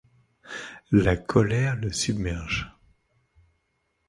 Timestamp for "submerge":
1.91-2.73